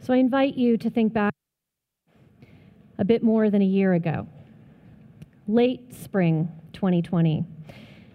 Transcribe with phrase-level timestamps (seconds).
[0.00, 1.34] So I invite you to think back
[2.98, 4.26] a bit more than a year ago,
[5.46, 7.44] late spring 2020,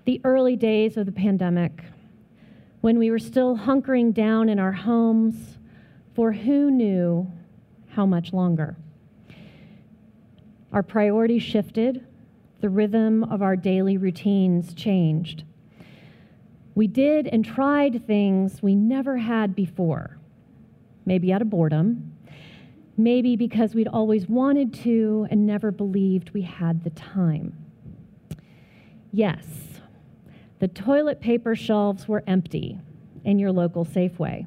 [0.05, 1.83] the early days of the pandemic,
[2.81, 5.57] when we were still hunkering down in our homes
[6.15, 7.31] for who knew
[7.89, 8.75] how much longer.
[10.71, 12.05] Our priorities shifted,
[12.61, 15.43] the rhythm of our daily routines changed.
[16.75, 20.17] We did and tried things we never had before,
[21.05, 22.13] maybe out of boredom,
[22.97, 27.57] maybe because we'd always wanted to and never believed we had the time.
[29.11, 29.45] Yes,
[30.59, 32.79] the toilet paper shelves were empty
[33.23, 34.45] in your local Safeway.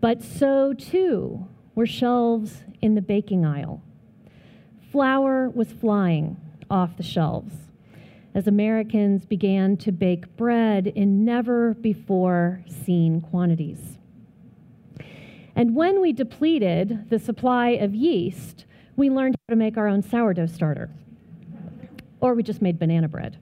[0.00, 3.82] But so too were shelves in the baking aisle.
[4.92, 6.36] Flour was flying
[6.70, 7.54] off the shelves
[8.34, 13.98] as Americans began to bake bread in never before seen quantities.
[15.56, 18.64] And when we depleted the supply of yeast,
[18.96, 20.90] we learned how to make our own sourdough starter.
[22.20, 23.38] Or we just made banana bread.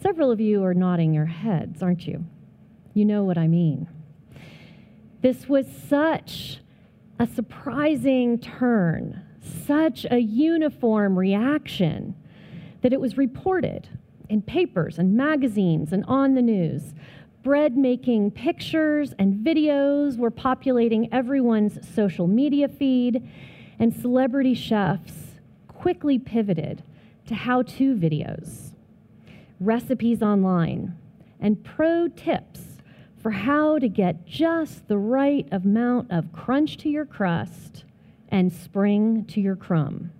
[0.00, 2.24] Several of you are nodding your heads, aren't you?
[2.94, 3.88] You know what I mean.
[5.20, 6.58] This was such
[7.18, 9.22] a surprising turn,
[9.66, 12.14] such a uniform reaction
[12.82, 13.88] that it was reported
[14.28, 16.94] in papers and magazines and on the news
[17.46, 23.22] bread making pictures and videos were populating everyone's social media feed,
[23.78, 25.12] and celebrity chefs
[25.68, 26.82] quickly pivoted
[27.24, 28.72] to how to videos,
[29.60, 30.92] recipes online,
[31.38, 32.78] and pro tips
[33.16, 37.84] for how to get just the right amount of crunch to your crust
[38.28, 40.10] and spring to your crumb.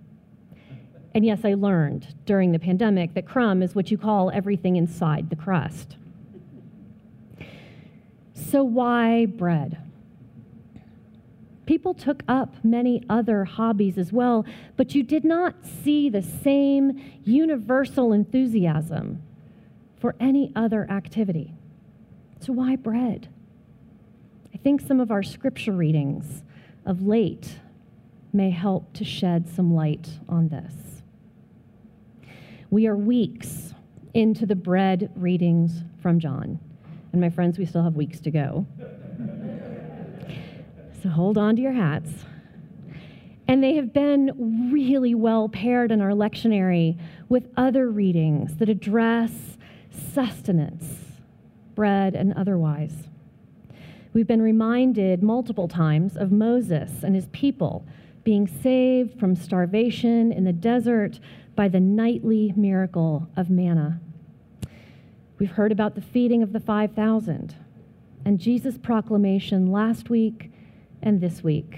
[1.13, 5.29] And yes, I learned during the pandemic that crumb is what you call everything inside
[5.29, 5.97] the crust.
[8.49, 9.77] So, why bread?
[11.65, 14.45] People took up many other hobbies as well,
[14.77, 19.21] but you did not see the same universal enthusiasm
[19.99, 21.53] for any other activity.
[22.39, 23.27] So, why bread?
[24.53, 26.43] I think some of our scripture readings
[26.85, 27.59] of late
[28.31, 30.73] may help to shed some light on this.
[32.69, 33.73] We are weeks
[34.13, 36.61] into the bread readings from John.
[37.11, 38.65] And my friends, we still have weeks to go.
[41.01, 42.09] so hold on to your hats.
[43.47, 49.31] And they have been really well paired in our lectionary with other readings that address
[49.89, 50.85] sustenance,
[51.75, 53.07] bread and otherwise.
[54.13, 57.85] We've been reminded multiple times of Moses and his people
[58.23, 61.19] being saved from starvation in the desert
[61.55, 64.01] by the nightly miracle of manna.
[65.39, 67.55] We've heard about the feeding of the 5,000
[68.25, 70.51] and Jesus' proclamation last week
[71.03, 71.77] and this week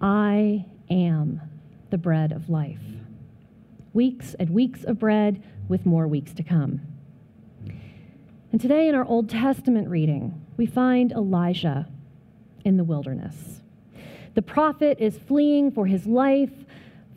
[0.00, 1.40] I am
[1.90, 2.78] the bread of life.
[3.92, 6.80] Weeks and weeks of bread with more weeks to come.
[8.52, 11.88] And today in our Old Testament reading, we find Elijah
[12.64, 13.62] in the wilderness.
[14.34, 16.52] The prophet is fleeing for his life,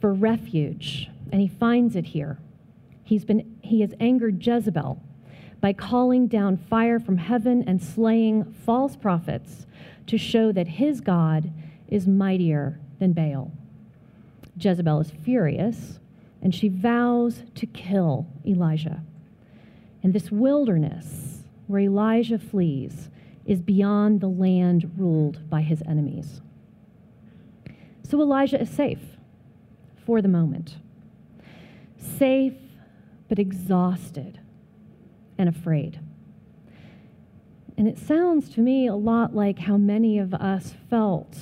[0.01, 2.39] for refuge, and he finds it here.
[3.03, 5.03] He's been, he has angered Jezebel
[5.61, 9.65] by calling down fire from heaven and slaying false prophets
[10.07, 11.51] to show that his God
[11.87, 13.51] is mightier than Baal.
[14.57, 15.99] Jezebel is furious
[16.41, 19.01] and she vows to kill Elijah.
[20.01, 23.09] And this wilderness where Elijah flees
[23.45, 26.41] is beyond the land ruled by his enemies.
[28.03, 29.17] So Elijah is safe
[30.05, 30.77] for the moment.
[31.97, 32.53] Safe,
[33.27, 34.38] but exhausted
[35.39, 35.99] and afraid.
[37.77, 41.37] And it sounds to me a lot like how many of us felt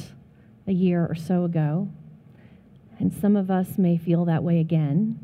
[0.67, 1.89] a year or so ago.
[2.99, 5.19] And some of us may feel that way again.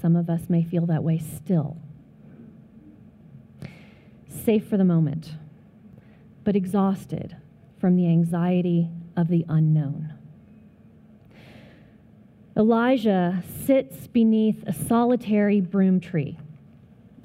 [0.00, 1.76] Some of us may feel that way still.
[4.28, 5.34] Safe for the moment,
[6.42, 7.36] but exhausted
[7.78, 10.12] from the anxiety of the unknown.
[12.56, 16.36] Elijah sits beneath a solitary broom tree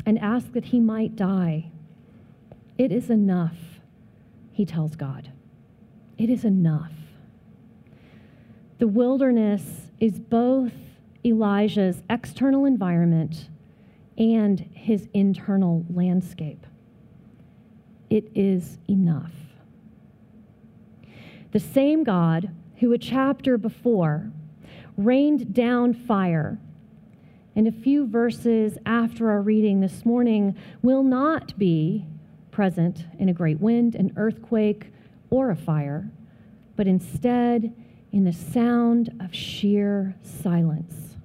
[0.06, 1.72] and ask that he might die.
[2.78, 3.58] It is enough,
[4.52, 5.32] he tells God.
[6.18, 6.92] It is enough.
[8.78, 10.74] The wilderness is both
[11.24, 13.50] Elijah's external environment
[14.18, 16.66] and his internal landscape.
[18.10, 19.32] It is enough.
[21.52, 24.32] The same God who, a chapter before,
[24.98, 26.60] rained down fire
[27.56, 32.06] and a few verses after our reading this morning will not be
[32.52, 34.92] present in a great wind, an earthquake,
[35.30, 36.10] or a fire,
[36.76, 37.74] but instead
[38.12, 41.16] in the sound of sheer silence.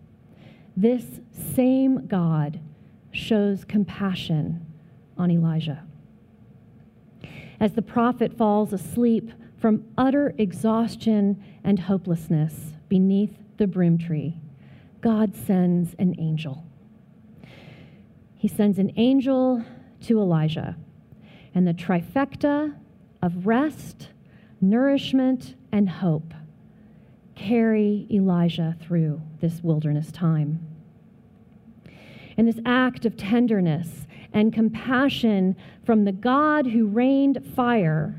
[0.76, 2.60] This same God
[3.12, 4.64] shows compassion
[5.18, 5.84] on Elijah.
[7.58, 14.38] As the prophet falls asleep from utter exhaustion and hopelessness beneath the broom tree,
[15.00, 16.64] God sends an angel.
[18.36, 19.64] He sends an angel
[20.02, 20.76] to Elijah,
[21.54, 22.74] and the trifecta
[23.22, 24.08] of rest,
[24.60, 26.34] nourishment, and hope
[27.34, 30.66] carry Elijah through this wilderness time.
[32.36, 38.18] And this act of tenderness and compassion from the God who rained fire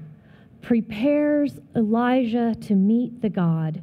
[0.61, 3.81] prepares Elijah to meet the God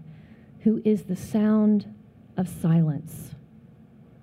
[0.61, 1.93] who is the sound
[2.39, 3.35] of silence,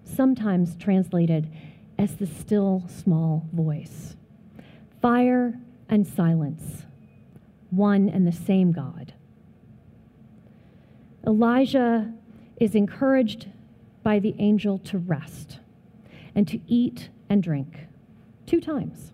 [0.04, 1.52] sometimes translated
[2.00, 4.16] as the still small voice.
[5.02, 5.60] Fire
[5.90, 6.86] and silence,
[7.70, 9.14] one and the same God.
[11.28, 12.12] Elijah
[12.60, 13.48] is encouraged
[14.02, 15.60] by the angel to rest
[16.34, 17.88] and to eat and drink
[18.46, 19.12] two times,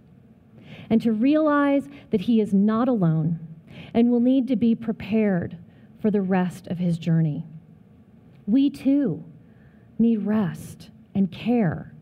[0.90, 3.40] and to realize that he is not alone
[3.94, 5.58] and will need to be prepared
[6.02, 7.46] for the rest of his journey.
[8.46, 9.24] We too
[10.00, 11.94] need rest and care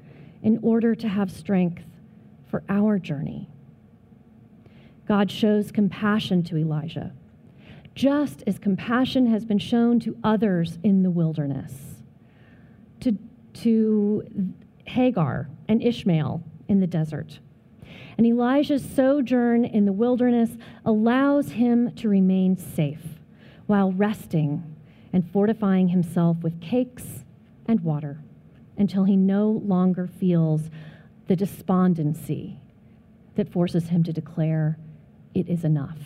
[0.41, 1.83] in order to have strength
[2.47, 3.49] for our journey.
[5.07, 7.13] God shows compassion to Elijah
[7.99, 12.01] just as compassion has been shown to others in the wilderness,
[13.01, 13.17] to,
[13.53, 14.53] to
[14.85, 17.39] Hagar and Ishmael in the desert.
[18.17, 20.51] And Elijah's sojourn in the wilderness
[20.85, 23.19] allows him to remain safe
[23.65, 24.63] while resting
[25.11, 27.23] and fortifying himself with cakes
[27.67, 28.19] and water
[28.77, 30.69] until he no longer feels
[31.27, 32.59] the despondency
[33.35, 34.77] that forces him to declare,
[35.33, 35.99] It is enough.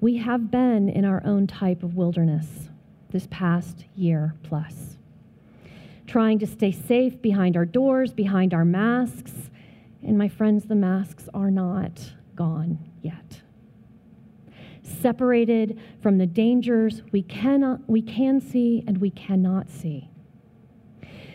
[0.00, 2.68] We have been in our own type of wilderness
[3.10, 4.96] this past year plus,
[6.06, 9.32] trying to stay safe behind our doors, behind our masks.
[10.02, 13.25] And my friends, the masks are not gone yet.
[15.00, 20.10] Separated from the dangers we cannot we can see and we cannot see.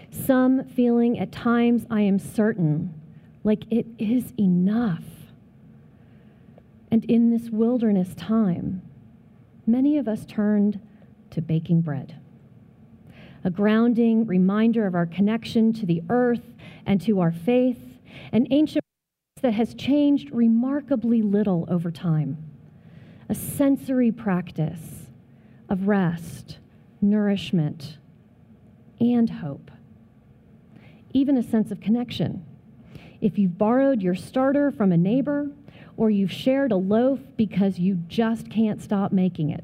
[0.10, 2.94] Some feeling at times I am certain
[3.44, 5.04] like it is enough.
[6.92, 8.82] And in this wilderness time,
[9.66, 10.80] many of us turned
[11.32, 12.20] to baking bread,
[13.44, 16.54] a grounding reminder of our connection to the earth
[16.86, 17.80] and to our faith,
[18.34, 18.84] an ancient
[19.42, 22.51] that has changed remarkably little over time,
[23.32, 25.08] a sensory practice
[25.70, 26.58] of rest,
[27.02, 27.98] nourishment,
[29.00, 29.72] and hope,
[31.14, 32.46] even a sense of connection.
[33.22, 35.50] If you've borrowed your starter from a neighbor,
[35.96, 39.64] or you've shared a loaf because you just can't stop making it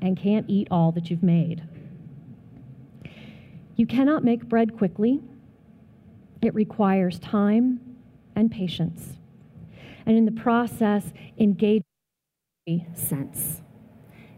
[0.00, 1.64] and can't eat all that you've made.
[3.74, 5.20] You cannot make bread quickly,
[6.40, 7.80] it requires time
[8.36, 9.16] and patience.
[10.06, 11.82] And in the process, engage
[12.94, 13.62] sense,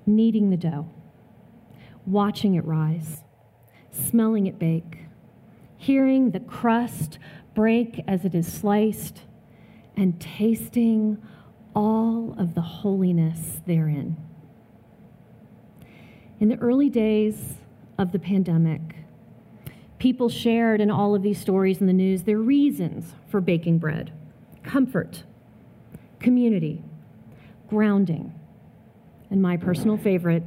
[0.06, 0.88] kneading the dough,
[2.06, 3.22] watching it rise,
[3.90, 5.06] smelling it bake,
[5.76, 7.18] hearing the crust
[7.54, 9.22] break as it is sliced,
[9.96, 11.18] and tasting
[11.74, 14.16] all of the holiness therein.
[16.38, 17.54] In the early days
[17.98, 18.96] of the pandemic,
[19.98, 24.12] people shared in all of these stories in the news their reasons for baking bread
[24.62, 25.24] comfort,
[26.18, 26.82] community,
[27.70, 28.34] grounding,
[29.30, 30.42] and my personal favorite,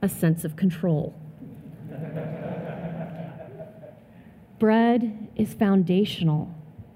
[0.00, 1.12] a sense of control.
[4.60, 6.54] bread is foundational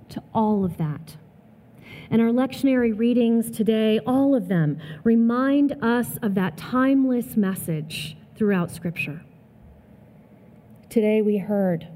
[0.09, 1.17] to all of that.
[2.11, 8.71] And our lectionary readings today, all of them, remind us of that timeless message throughout
[8.71, 9.23] Scripture.
[10.89, 11.89] Today we heard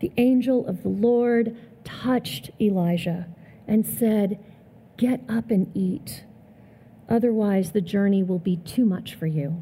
[0.00, 3.28] the angel of the Lord touched Elijah
[3.68, 4.42] and said,
[4.96, 6.24] Get up and eat.
[7.10, 9.60] Otherwise, the journey will be too much for you.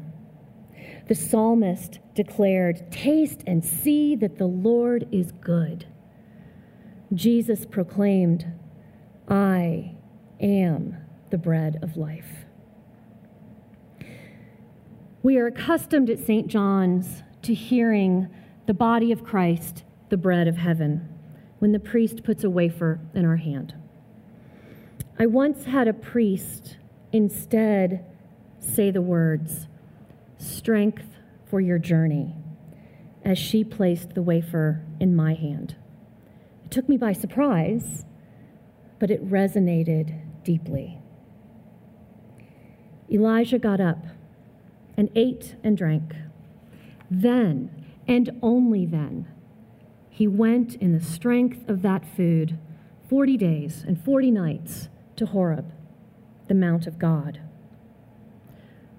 [1.07, 5.87] The psalmist declared, Taste and see that the Lord is good.
[7.13, 8.45] Jesus proclaimed,
[9.27, 9.95] I
[10.39, 10.97] am
[11.31, 12.45] the bread of life.
[15.23, 16.47] We are accustomed at St.
[16.47, 18.29] John's to hearing
[18.67, 21.09] the body of Christ, the bread of heaven,
[21.57, 23.73] when the priest puts a wafer in our hand.
[25.17, 26.77] I once had a priest
[27.11, 28.05] instead
[28.59, 29.67] say the words,
[30.37, 31.05] strength
[31.49, 32.35] for your journey,
[33.23, 35.75] as she placed the wafer in my hand.
[36.65, 38.05] It took me by surprise
[38.99, 40.99] but it resonated deeply.
[43.11, 44.05] Elijah got up
[44.95, 46.13] and ate and drank.
[47.09, 49.27] Then, and only then,
[50.09, 52.59] he went in the strength of that food
[53.09, 55.71] 40 days and 40 nights to Horeb,
[56.49, 57.39] the Mount of God.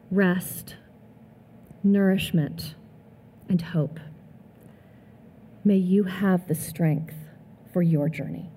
[0.09, 0.77] Rest,
[1.83, 2.77] nourishment,
[3.49, 3.99] and hope.
[5.65, 7.17] May you have the strength
[7.73, 8.51] for your journey.